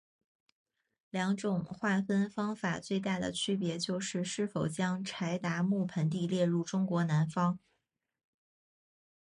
[1.11, 7.59] 两种划分方法最大的区别就是是否将柴达木盆地列入中国南方。